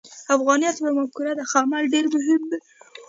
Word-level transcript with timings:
افغانیت 0.35 0.75
یوه 0.77 0.91
مفکوره 0.97 1.33
ده، 1.37 1.43
خو 1.49 1.57
عمل 1.63 1.83
ډېر 1.93 2.05
مهم 2.15 2.41
دی. 2.49 2.57